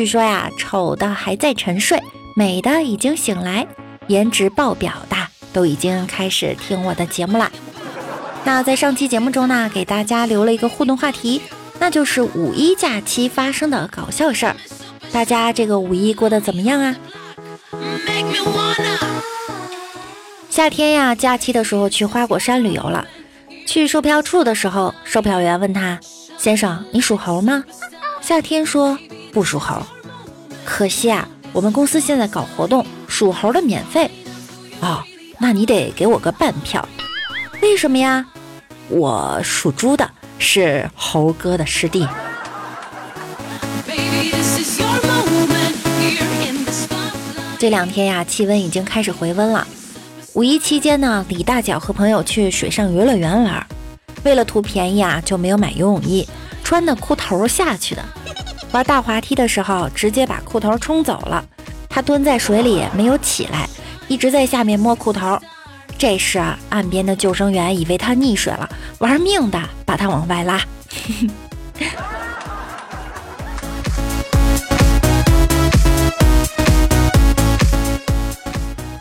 [0.00, 2.02] 据说呀，丑的还在沉睡，
[2.34, 3.66] 美的已经醒来，
[4.06, 5.16] 颜值爆表的
[5.52, 7.52] 都已经开始听我的节目啦。
[8.42, 11.42] 那在上期节目中呢，给大家留了一个互动话题，
[11.78, 14.56] 那就是五一假期发生的搞笑事儿。
[15.12, 16.96] 大家这个五一过得怎么样啊？
[20.48, 23.06] 夏天呀，假期的时候去花果山旅游了。
[23.66, 26.00] 去售票处的时候，售票员问他
[26.40, 27.62] ：“先生，你属猴吗？”
[28.22, 28.98] 夏天说
[29.32, 29.76] ：“不属猴。”
[30.64, 34.10] 可惜啊，我们公司现在搞活动，属猴的免费。
[34.80, 35.02] 哦，
[35.38, 36.86] 那你得给我个半票。
[37.62, 38.24] 为什么呀？
[38.88, 42.06] 我属猪的，是猴哥的师弟。
[47.58, 49.66] 这两天呀，气温已经开始回温了。
[50.32, 53.66] 五一期间呢，李大脚和朋友去水上游乐园玩，
[54.22, 56.26] 为了图便宜啊，就没有买游泳衣，
[56.64, 58.02] 穿的裤头下去的。
[58.72, 61.44] 玩大滑梯的时候，直接把裤头冲走了。
[61.88, 63.68] 他蹲在水里没有起来，
[64.06, 65.36] 一直在下面摸裤头。
[65.98, 68.68] 这时啊，岸边的救生员以为他溺水了，
[69.00, 70.60] 玩命的把他往外拉。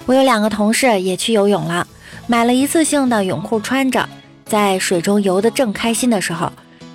[0.07, 1.85] 我有两个同事也去游泳了，
[2.25, 4.09] 买了一次性的泳裤穿着，
[4.45, 6.51] 在水中游得正开心的时候，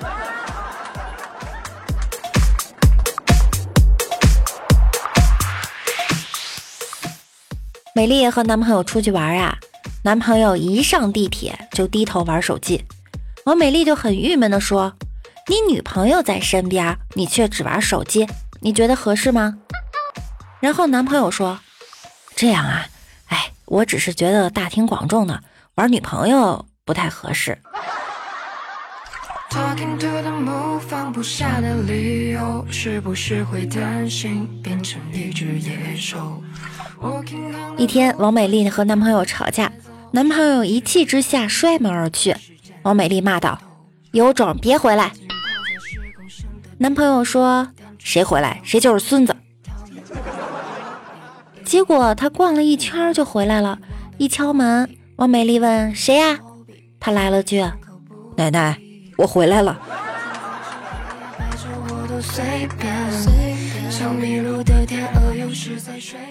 [7.94, 9.56] 美丽和男朋友出去玩啊，
[10.04, 12.84] 男朋友一上地铁就低头玩手机，
[13.46, 14.92] 王美丽就很郁闷的说
[15.48, 18.28] ：“你女朋友在身边，你却只玩手机，
[18.60, 19.54] 你觉得合适吗？”
[20.60, 21.58] 然后男朋友说
[22.36, 22.86] ：“这样啊。”
[23.72, 25.42] 我只是觉得大庭广众的
[25.76, 27.58] 玩女朋友不太合适。
[37.78, 39.72] 一天，王美丽和男朋友吵架，
[40.10, 42.36] 男朋友一气之下摔门而去。
[42.82, 43.58] 王美丽骂道
[44.12, 45.12] ：“有种别回来！”
[46.76, 47.66] 男朋友说
[47.98, 49.34] ：“谁回来谁就是孙子。”
[51.72, 53.78] 结果他逛了一圈就回来了，
[54.18, 56.38] 一敲门，王美丽问谁呀？
[57.00, 57.64] 他来了句
[58.36, 58.78] ：“奶奶，
[59.16, 59.80] 我回来了。”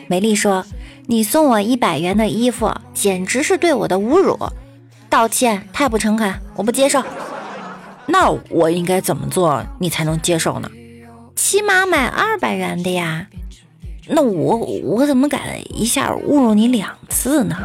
[0.05, 0.63] 美丽说
[1.09, 4.37] ：“你送我一百元的衣服，简直是对我的侮辱，
[5.09, 7.01] 道歉太不诚恳，我不接受。
[8.05, 10.69] 那我应该怎么做你才能接受呢？
[11.35, 13.25] 起码买二百元的呀。”
[14.13, 15.41] 那我我怎么敢
[15.73, 17.57] 一下侮辱你两次呢？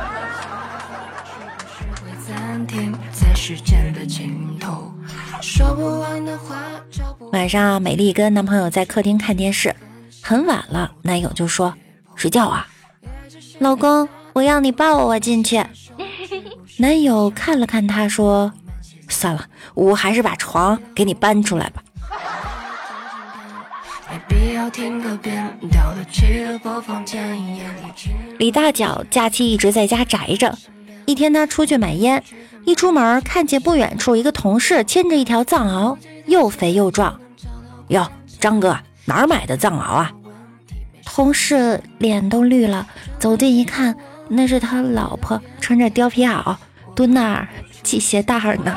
[7.33, 9.75] 晚上，美丽跟男朋友在客厅看电视，
[10.23, 11.75] 很晚了，男友就说
[12.15, 12.67] 睡觉啊，
[13.59, 15.65] 老公，我要你抱我进去。
[16.79, 18.53] 男友看了看他，说
[19.09, 21.83] 算了，我还是把床给你搬出来吧。
[28.39, 30.57] 李大脚假期一直在家宅着。
[31.07, 32.23] 一天，他出去买烟，
[32.65, 35.97] 一出门看见不远处一个同事牵着一条藏獒，
[36.27, 37.21] 又肥又壮。
[37.89, 38.11] 哟，
[38.41, 40.13] 张哥哪儿买的藏獒啊？
[41.05, 42.85] 同事脸都绿了，
[43.19, 43.97] 走近一看，
[44.29, 46.57] 那是他老婆穿着貂皮袄
[46.97, 47.49] 蹲那儿
[47.85, 48.77] 系鞋带呢。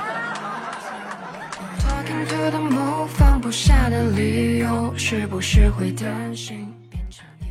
[3.06, 6.72] 放不下的理由，是不是会担心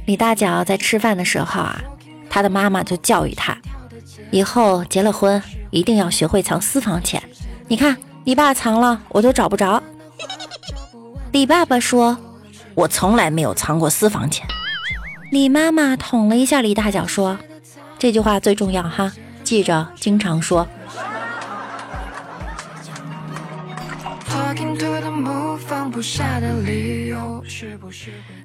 [0.06, 1.82] 李大脚在吃饭的时候啊，
[2.30, 3.56] 他的妈妈就教育他，
[4.30, 7.22] 以后结了婚一定要学会藏私房钱。
[7.66, 9.82] 你看你爸藏了，我都找不着。
[11.32, 12.16] 李爸爸说
[12.74, 14.46] ：“我从来没有藏过私房钱。”
[15.30, 17.38] 李妈妈捅了一下李大脚，说
[17.98, 19.12] ：“这句话最重要哈，
[19.44, 20.66] 记着经常说。”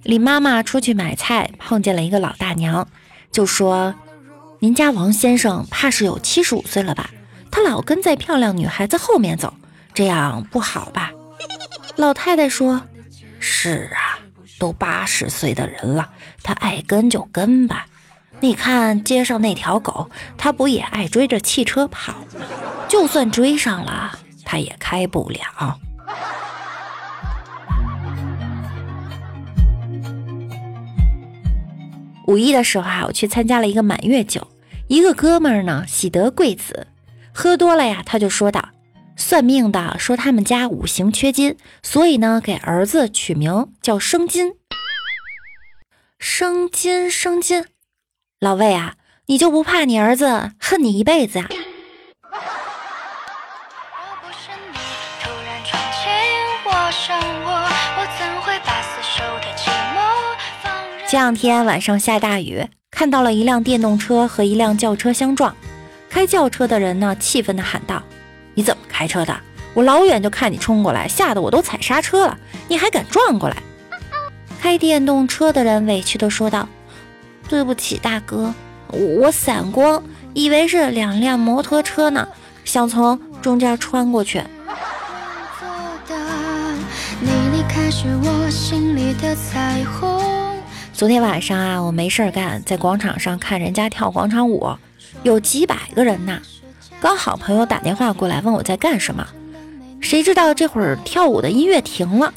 [0.04, 2.88] 李妈妈出去买菜，碰见了一个老大娘，
[3.32, 3.94] 就说
[4.60, 7.10] ：“您家王先生怕是有七十五岁了吧？
[7.52, 9.54] 他老跟在漂亮女孩子后面走，
[9.94, 11.12] 这样不好吧？”
[11.96, 12.82] 老太太说
[13.40, 14.18] ：“是啊，
[14.58, 16.10] 都八十岁的人了，
[16.42, 17.86] 他爱跟就跟吧。
[18.40, 22.46] 你看街上那条狗，它不也爱追着汽车跑吗？
[22.90, 25.80] 就算追上了，它也开不了。”
[32.28, 34.48] 五一的时候啊，我去参加了一个满月酒，
[34.88, 36.88] 一个哥们儿呢喜得贵子，
[37.34, 38.70] 喝多了呀，他就说道
[39.18, 44.54] ：“算命的说他们家五行缺金，所以呢给儿子取名叫生金。
[46.18, 47.66] 生金生金，
[48.40, 51.50] 老魏啊，你就不怕你儿子恨你一辈子啊？”
[61.14, 65.56] 这两天晚上下大雨，看到了一辆电动车和一辆轿车相撞。
[66.10, 68.02] 开轿车的人呢，气愤地喊道
[68.56, 69.40] ：“你怎么开车的？
[69.76, 72.36] 我老远就看你冲过来，吓得我都踩刹车了，
[72.68, 73.56] 你还敢撞过来？”
[74.60, 76.68] 开电动车的人委屈地说道
[77.48, 78.52] ：“对不起，大哥，
[78.88, 80.02] 我散光，
[80.34, 82.28] 以为是两辆摩托车呢，
[82.66, 84.42] 想从中间穿过去。”
[90.94, 94.78] 昨天晚上啊，我没事儿干，在广场上看人家跳广场舞，
[95.24, 96.40] 有几百个人呢。
[97.02, 99.28] 刚好朋友打电话过来问我在干什么，
[100.00, 102.32] 谁知道这会儿跳舞的音乐停了，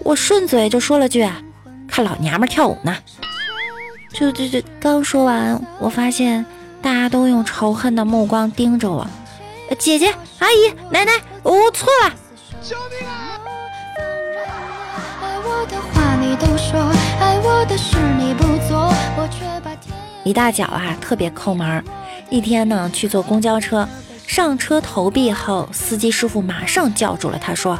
[0.00, 1.26] 我顺嘴就说了句
[1.88, 2.94] ：“看老娘们跳舞呢。”
[4.12, 6.44] 就就就刚说完，我发现
[6.82, 9.06] 大家都用仇恨的目光盯着我。
[9.78, 11.12] 姐姐、阿姨、奶奶，
[11.42, 12.14] 我错了。
[12.62, 13.40] 救命啊！
[20.24, 21.84] 李大脚啊，特别抠门。
[22.30, 23.88] 一天呢，去坐公交车，
[24.26, 27.76] 上车投币后，司机师傅马上叫住了他，说：“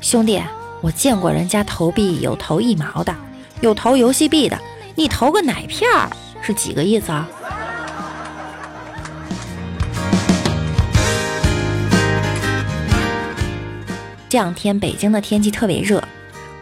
[0.00, 0.42] 兄弟，
[0.80, 3.14] 我见过人家投币有投一毛的，
[3.60, 4.58] 有投游戏币的，
[4.94, 6.08] 你投个奶片儿
[6.40, 7.28] 是几个意思啊？”
[14.30, 16.02] 这两天北京的天气特别热。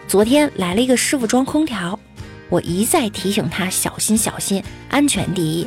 [0.07, 1.99] 昨天来了一个师傅装空调，
[2.49, 5.67] 我一再提醒他小心小心，安全第一。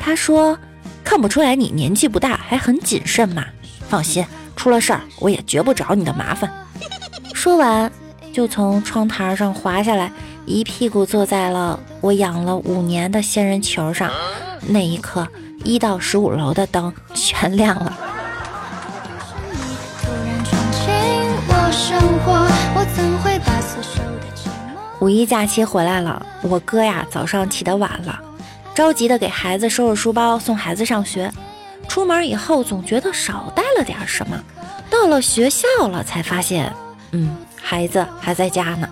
[0.00, 0.58] 他说
[1.02, 3.44] 看不出来你年纪不大，还很谨慎嘛。
[3.88, 4.24] 放心，
[4.56, 6.50] 出了事儿我也绝不找你的麻烦。
[7.34, 7.90] 说完
[8.32, 10.10] 就从窗台上滑下来，
[10.46, 14.10] 一屁股坐在了我养了五年的仙人球上。
[14.66, 15.26] 那一刻，
[15.64, 17.98] 一到十五楼的灯全亮了。
[21.74, 22.32] 生活，
[22.74, 24.11] 我怎会把所有
[25.02, 28.20] 五一假期回来了，我哥呀早上起得晚了，
[28.72, 31.28] 着急的给孩子收拾书包，送孩子上学。
[31.88, 34.40] 出门以后总觉得少带了点什么，
[34.88, 36.72] 到了学校了才发现，
[37.10, 38.88] 嗯，孩子还在家呢。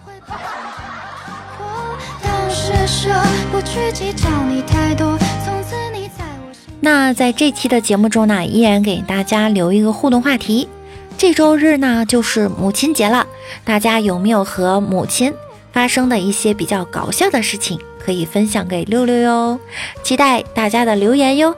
[6.81, 10.69] 那在这期的节目中呢，依然给大家留一个互动话题，
[11.17, 13.25] 这周日呢就是母亲节了，
[13.63, 15.33] 大家有没有和母亲？
[15.73, 19.59] 发生的一些比较搞笑的事情，可以分享给六六哟，
[20.03, 21.55] 期待大家的留言哟。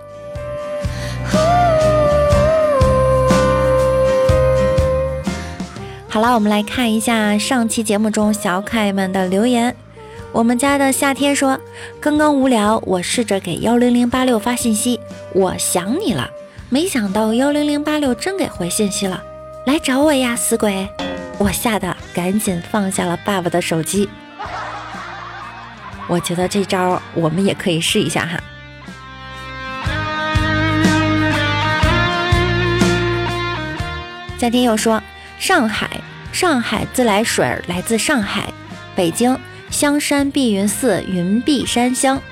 [6.09, 9.75] 好了，我们来看一下上期节目中小可爱们的留言。
[10.31, 11.59] 我们家的夏天说
[12.01, 15.01] ：“刚刚无聊，我试着给幺零零八六发信息，
[15.35, 16.31] 我想你了。
[16.69, 19.23] 没想到幺零零八六真给回信息了，
[19.67, 20.89] 来找我呀，死鬼！”
[21.43, 24.09] 我吓得赶紧放下了爸爸的手机。
[26.07, 28.39] 我觉得这招我们也可以试一下哈。
[34.39, 35.03] 夏天又说，
[35.41, 36.01] 上海
[36.33, 38.49] 上海自来水来自上海，
[38.95, 39.37] 北京
[39.69, 42.23] 香山碧云寺云碧山香，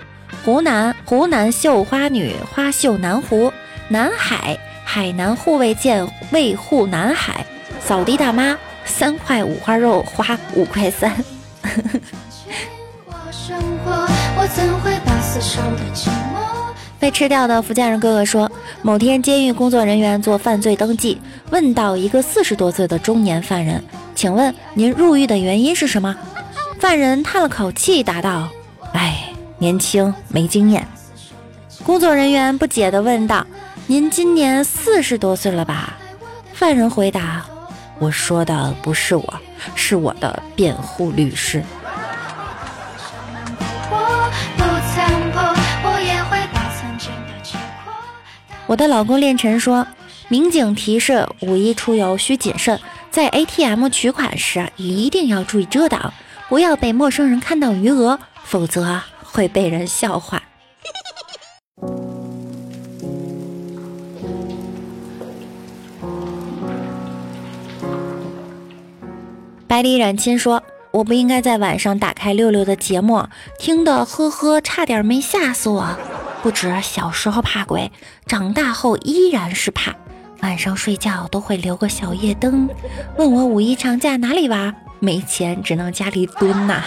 [0.44, 3.52] 湖南湖南绣花女花绣南湖，
[3.88, 7.44] 南海海南护卫舰卫护南海，
[7.80, 8.56] 扫地大妈
[8.90, 11.10] 三块五花肉花五块三。
[16.98, 18.50] 被吃掉的福建人哥哥说，
[18.82, 21.18] 某天监狱工作人员做犯罪登记，
[21.50, 23.82] 问到一个四十多岁的中年犯人
[24.14, 26.14] ：“请问您入狱的原因是什么？”
[26.78, 28.48] 犯人叹了口气，答道
[28.92, 30.86] ：“哎，年轻没经验。”
[31.84, 33.46] 工作人员不解地问道
[33.86, 35.96] ：“您今年四十多岁了吧？”
[36.52, 37.42] 犯人回答
[38.00, 39.40] ：“我说的不是我，
[39.76, 41.62] 是我的辩护律师。”
[48.66, 49.86] 我的老公练晨说
[50.28, 52.80] ：“民警提示五一出游需谨慎，
[53.10, 56.14] 在 ATM 取款时一定要注意遮挡，
[56.48, 60.42] 不要被陌生人看到余额，否则会被人笑话。”
[69.80, 73.24] 百里染青说：“我不应该在晚上打开六六的节目，
[73.58, 75.96] 听的呵呵，差点没吓死我。”
[76.44, 77.90] 不止小时候怕鬼，
[78.26, 79.94] 长大后依然是怕。
[80.42, 82.68] 晚上睡觉都会留个小夜灯。
[83.16, 84.76] 问我五一长假哪里玩？
[84.98, 86.84] 没钱，只能家里蹲呐。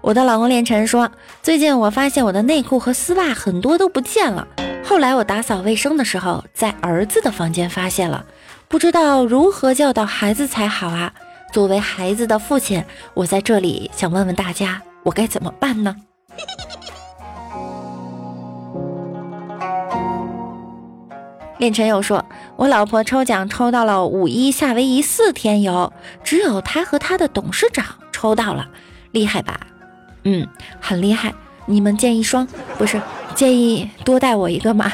[0.00, 1.10] 我的老公练晨说，
[1.42, 4.48] 最近我发现我的内裤和丝袜很多都不见了。
[4.84, 8.24] 后来我打扫卫生的时候，在儿子的房间发现了，
[8.68, 11.12] 不知道如何教导孩子才好啊。
[11.52, 12.84] 作为孩子的父亲，
[13.14, 15.96] 我在这里想问问大家，我该怎么办呢？
[21.58, 22.24] 练晨又说，
[22.56, 25.92] 我老婆抽奖抽到了五一夏威夷四天游，
[26.24, 28.68] 只有她和她的董事长抽到了，
[29.12, 29.60] 厉害吧？
[30.24, 30.46] 嗯，
[30.80, 31.32] 很厉害。
[31.66, 32.46] 你们建议双，
[32.76, 33.00] 不是
[33.42, 34.92] 建议多带我一个吗？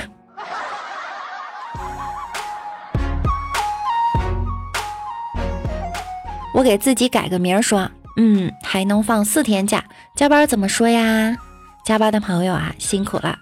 [6.55, 9.85] 我给自己改个名儿，说，嗯，还能放四天假，
[10.17, 11.37] 加班怎么说呀？
[11.85, 13.39] 加班的朋友啊，辛苦了。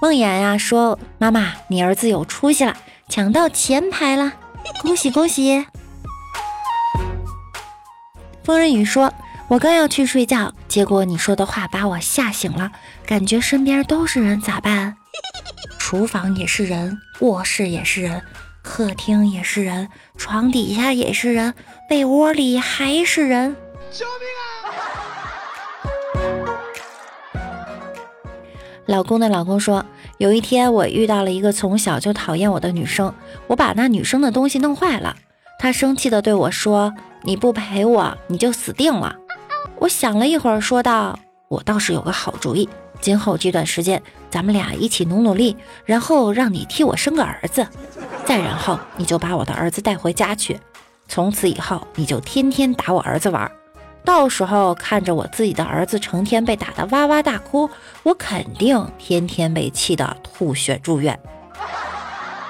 [0.00, 2.74] 梦魇呀说，妈妈，你儿子有出息了，
[3.10, 4.32] 抢到前排了，
[4.80, 5.66] 恭喜恭喜。
[8.42, 9.12] 风人雨说，
[9.48, 12.70] 我刚要去睡觉，结果你说的话把我吓醒了，
[13.06, 14.94] 感觉身边都是人，咋办？
[15.80, 18.20] 厨房也是人，卧室也是人。
[18.60, 19.88] 客厅也是人，
[20.18, 21.54] 床底下也是人，
[21.88, 23.56] 被窝里还是人。
[23.90, 24.28] 救命
[26.14, 26.44] 啊！
[28.84, 29.86] 老公的老公说，
[30.18, 33.14] 有一天我遇到了一个从小就讨厌我的女生，
[33.46, 35.16] 我把那女生的东西弄坏了，
[35.58, 36.92] 她生气的对我说
[37.24, 39.16] ：“你不陪我，你就死定了。”
[39.80, 41.18] 我想了一会儿，说道
[41.48, 42.68] ：“我倒是有个好主意，
[43.00, 47.66] 今后这段时间咱们俩一起努努力，然后让你替我生个儿子。”
[48.26, 50.60] 再然后，你就把我的儿子带回家去，
[51.06, 53.50] 从此以后你就天天打我儿子玩，
[54.04, 57.70] 到时候看着我自己的儿子成天被打得哇哇大哭，
[58.02, 61.18] 我肯定天天被气得吐血住院。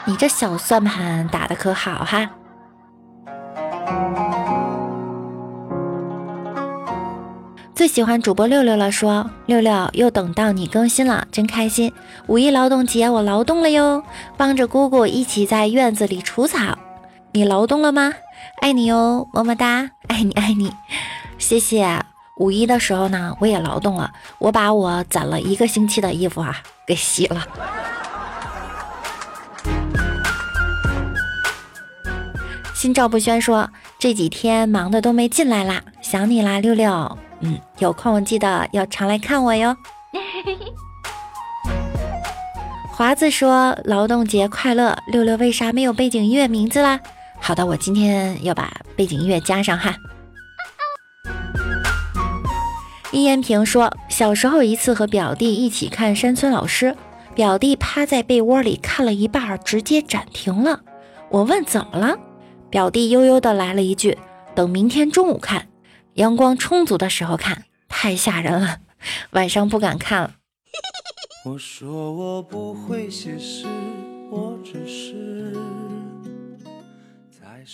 [0.06, 2.30] 你这小算盘打得可好哈！
[7.78, 11.92] 最喜欢主播六六了，说六六又等到你更新了，真开心！
[12.26, 14.02] 五一劳动节我劳动了哟，
[14.36, 16.76] 帮着姑姑一起在院子里除草。
[17.30, 18.12] 你劳动了吗？
[18.60, 20.72] 爱你哟，么么哒， 爱你爱你，
[21.38, 22.02] 谢谢。
[22.38, 27.46] 五一的时候呢，我也劳动了，我把我攒了一个星期的衣服啊给洗了。
[32.74, 33.70] 心照不宣说
[34.00, 37.16] 这几天忙的都没进来啦，想你啦，六六。
[37.40, 39.76] 嗯，有空记得要常来看我哟。
[42.90, 46.98] 华子说：“劳动节快乐，六六为啥没有背景音乐名字啦？”
[47.40, 49.94] 好的，我今天要把背景音乐加上哈。
[53.12, 56.96] 易延平说：“小时候一次和表弟一起看山村老师，
[57.36, 60.80] 表弟趴在被窝里看了一半，直接暂停了。
[61.30, 62.18] 我问怎么了，
[62.68, 64.18] 表弟悠悠的来了一句：
[64.56, 65.68] 等明天中午看。”
[66.14, 68.78] 阳光充足的时候看，太吓人了，
[69.30, 70.32] 晚上不敢看了。
[71.44, 73.66] 我说我不会写诗，
[74.30, 75.56] 我只是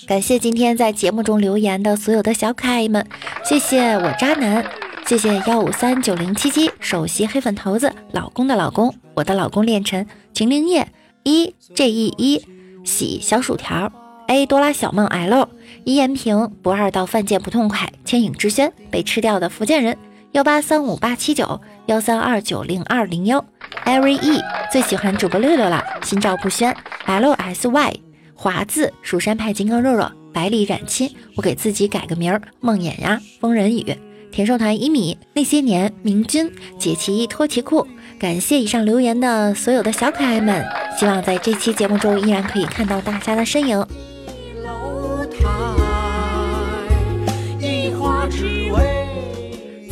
[0.07, 3.07] 感谢今天在节目中留言的所有的小可爱们，
[3.45, 4.65] 谢谢我渣男，
[5.07, 10.89] 谢谢幺五三九零七七首席黑粉头子老公的老公，我的老公练晨秦灵叶
[11.23, 12.45] 一 J E 一
[12.85, 13.91] 喜小薯条
[14.29, 15.49] A 多拉小梦 L
[15.83, 19.97] 一言平不二到犯贱不痛快千影之轩被吃掉的福建人
[20.33, 23.45] 幺八三五八七九幺三二九零二零幺
[23.85, 26.75] Every E 最喜欢主播六六了，心照不宣
[27.07, 27.95] L S Y
[28.35, 33.97] 华字蜀山派金刚肉肉百里染青，我给自己改个名儿梦魇呀疯人雨。
[34.33, 37.87] 田寿团一米，那些年明君解其衣脱其裤，
[38.19, 40.67] 感谢以上留言的所有的小可爱们，
[40.99, 43.87] 希望在这期节目中依然可以看到大家的身影。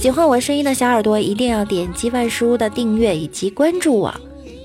[0.02, 4.12] 喜欢我声音的小耳朵一定要点击万事屋的订阅以及关注我。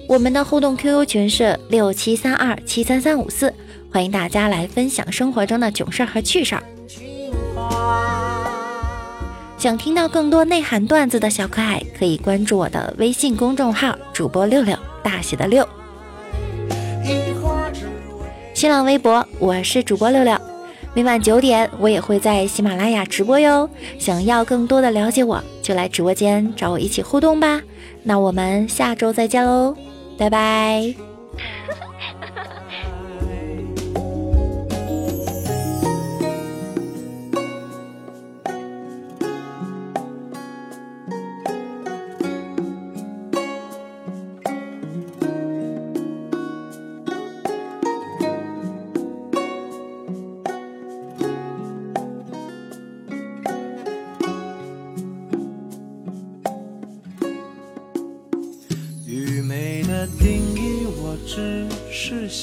[0.10, 3.54] 我们的互动 QQ 群是六七三二七三三五四，
[3.92, 6.64] 欢迎大家来分享生活中的囧事儿和趣事儿。
[9.60, 15.70] 想听到更多内涵段子的小可爱，可以关注我的微信公众号“主播六六”，大写的六。
[18.56, 20.36] 新浪微博我是主播六六，
[20.98, 23.70] 每晚九点我也会在喜马拉雅直播哟。
[24.00, 27.62] 想要更多的了解我，就来直播间找我一起互动吧。
[28.02, 29.76] 那我们下周再见喽，
[30.18, 30.96] 拜拜。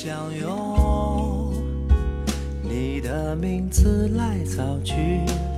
[0.05, 1.51] 想用，
[2.63, 4.93] 你的名字来造句，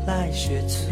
[0.06, 0.86] 来写词，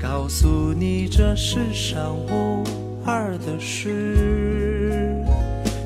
[0.00, 2.62] 告诉你这世上无
[3.04, 5.16] 二的事，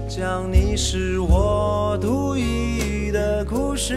[0.06, 3.96] 讲你是我独一的故事，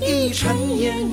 [0.00, 1.12] 一尘烟